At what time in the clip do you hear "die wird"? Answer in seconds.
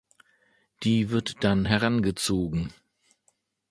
0.81-1.43